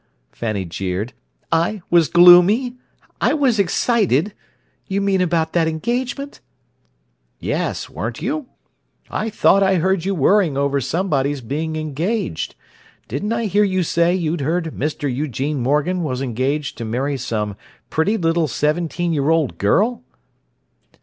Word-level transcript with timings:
Fanny 0.31 0.65
jeered. 0.65 1.13
"I 1.51 1.83
was 1.91 2.07
gloomy? 2.07 2.75
I 3.21 3.35
was 3.35 3.59
excited? 3.59 4.33
You 4.87 4.99
mean 4.99 5.21
about 5.21 5.53
that 5.53 5.67
engagement?" 5.67 6.39
"Yes. 7.39 7.87
Weren't 7.87 8.19
you? 8.19 8.47
I 9.11 9.29
thought 9.29 9.61
I 9.61 9.75
heard 9.75 10.03
you 10.03 10.15
worrying 10.15 10.57
over 10.57 10.81
somebody's 10.81 11.41
being 11.41 11.75
engaged. 11.75 12.55
Didn't 13.07 13.31
I 13.31 13.45
hear 13.45 13.63
you 13.63 13.83
say 13.83 14.15
you'd 14.15 14.41
heard 14.41 14.73
Mr. 14.75 15.03
Eugene 15.03 15.59
Morgan 15.61 16.01
was 16.01 16.19
engaged 16.19 16.79
to 16.79 16.83
marry 16.85 17.15
some 17.15 17.55
pretty 17.91 18.17
little 18.17 18.47
seventeen 18.47 19.13
year 19.13 19.29
old 19.29 19.59
girl?" 19.59 20.01